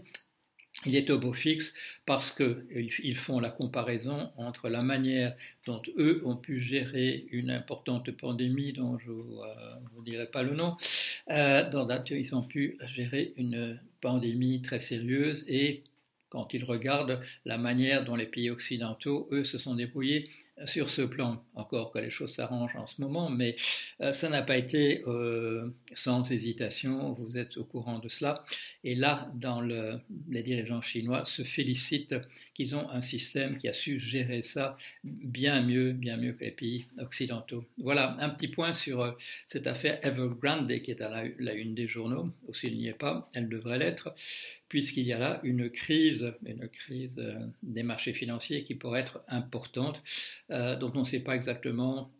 il 0.85 0.95
est 0.95 1.09
au 1.09 1.19
beau 1.19 1.33
fixe 1.33 1.73
parce 2.05 2.31
qu'ils 2.31 3.17
font 3.17 3.39
la 3.39 3.49
comparaison 3.49 4.31
entre 4.37 4.69
la 4.69 4.81
manière 4.81 5.35
dont 5.65 5.81
eux 5.97 6.21
ont 6.25 6.35
pu 6.35 6.59
gérer 6.59 7.27
une 7.31 7.51
importante 7.51 8.11
pandémie 8.11 8.73
dont 8.73 8.97
je 8.97 9.09
ne 9.09 9.13
vous, 9.13 9.41
euh, 9.41 10.03
dirai 10.03 10.25
pas 10.25 10.43
le 10.43 10.55
nom, 10.55 10.75
euh, 11.29 11.69
dont 11.69 11.87
ils 12.09 12.35
ont 12.35 12.43
pu 12.43 12.77
gérer 12.95 13.33
une 13.37 13.79
pandémie 14.01 14.61
très 14.61 14.79
sérieuse 14.79 15.45
et 15.47 15.83
quand 16.29 16.53
ils 16.53 16.63
regardent 16.63 17.19
la 17.45 17.57
manière 17.57 18.05
dont 18.05 18.15
les 18.15 18.25
pays 18.25 18.49
occidentaux, 18.49 19.27
eux, 19.31 19.43
se 19.43 19.57
sont 19.57 19.75
débrouillés 19.75 20.29
sur 20.65 20.89
ce 20.89 21.01
plan. 21.01 21.43
Encore 21.55 21.91
que 21.91 21.99
les 21.99 22.09
choses 22.09 22.33
s'arrangent 22.33 22.75
en 22.75 22.87
ce 22.87 23.01
moment, 23.01 23.29
mais 23.29 23.55
euh, 24.01 24.13
ça 24.13 24.29
n'a 24.29 24.41
pas 24.41 24.57
été 24.57 25.03
euh, 25.07 25.69
sans 25.93 26.29
hésitation, 26.31 27.13
vous 27.13 27.37
êtes 27.37 27.57
au 27.57 27.63
courant 27.63 27.99
de 27.99 28.09
cela. 28.09 28.43
Et 28.83 28.95
là, 28.95 29.31
dans 29.35 29.61
le, 29.61 29.99
les 30.29 30.43
dirigeants 30.43 30.81
chinois 30.81 31.25
se 31.25 31.43
félicitent 31.43 32.15
qu'ils 32.53 32.75
ont 32.75 32.89
un 32.89 33.01
système 33.01 33.57
qui 33.57 33.67
a 33.67 33.73
su 33.73 33.99
gérer 33.99 34.41
ça 34.41 34.77
bien 35.03 35.61
mieux, 35.61 35.93
bien 35.93 36.17
mieux 36.17 36.33
que 36.33 36.43
les 36.43 36.51
pays 36.51 36.85
occidentaux. 36.99 37.65
Voilà, 37.77 38.15
un 38.19 38.29
petit 38.29 38.47
point 38.47 38.73
sur 38.73 39.01
euh, 39.01 39.11
cette 39.47 39.67
affaire 39.67 39.99
Evergrande 40.05 40.71
qui 40.81 40.91
est 40.91 41.01
à 41.01 41.09
la, 41.09 41.23
la 41.39 41.53
une 41.53 41.75
des 41.75 41.87
journaux, 41.87 42.29
ou 42.47 42.53
s'il 42.53 42.77
n'y 42.77 42.87
est 42.87 42.93
pas, 42.93 43.25
elle 43.33 43.49
devrait 43.49 43.77
l'être 43.77 44.13
puisqu'il 44.71 45.03
y 45.03 45.11
a 45.11 45.19
là 45.19 45.41
une 45.43 45.69
crise, 45.69 46.33
une 46.45 46.69
crise 46.69 47.21
des 47.61 47.83
marchés 47.83 48.13
financiers 48.13 48.63
qui 48.63 48.73
pourrait 48.73 49.01
être 49.01 49.19
importante, 49.27 50.01
euh, 50.51 50.75
dont 50.75 50.91
on 50.95 50.99
ne 50.99 51.05
sait 51.05 51.21
pas 51.21 51.35
exactement 51.35 52.11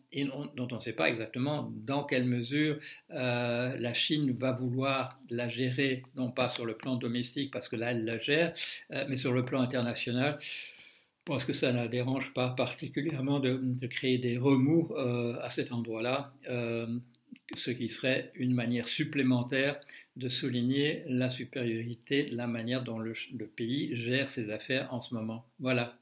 dont 0.56 0.68
on 0.70 0.74
ne 0.74 0.80
sait 0.80 0.92
pas 0.92 1.08
exactement 1.08 1.72
dans 1.74 2.04
quelle 2.04 2.26
mesure 2.26 2.78
euh, 3.12 3.74
la 3.78 3.94
Chine 3.94 4.32
va 4.32 4.52
vouloir 4.52 5.18
la 5.30 5.48
gérer, 5.48 6.02
non 6.16 6.30
pas 6.30 6.50
sur 6.50 6.66
le 6.66 6.74
plan 6.74 6.96
domestique, 6.96 7.50
parce 7.50 7.66
que 7.66 7.76
là 7.76 7.92
elle 7.92 8.04
la 8.04 8.18
gère, 8.18 8.52
mais 9.08 9.16
sur 9.16 9.32
le 9.32 9.40
plan 9.40 9.62
international. 9.62 10.36
Je 10.40 11.24
pense 11.24 11.46
que 11.46 11.54
ça 11.54 11.72
ne 11.72 11.78
la 11.78 11.88
dérange 11.88 12.34
pas 12.34 12.50
particulièrement 12.50 13.40
de, 13.40 13.58
de 13.62 13.86
créer 13.86 14.18
des 14.18 14.36
remous 14.36 14.94
à 14.94 15.48
cet 15.48 15.72
endroit-là, 15.72 16.34
ce 17.56 17.70
qui 17.70 17.88
serait 17.88 18.32
une 18.34 18.52
manière 18.52 18.88
supplémentaire 18.88 19.80
de 20.16 20.28
souligner 20.28 21.04
la 21.06 21.30
supériorité, 21.30 22.26
la 22.26 22.46
manière 22.46 22.82
dont 22.82 22.98
le, 22.98 23.14
pays 23.56 23.96
gère 23.96 24.30
ses 24.30 24.50
affaires 24.50 24.92
en 24.92 25.00
ce 25.00 25.14
moment. 25.14 25.46
Voilà. 25.58 25.96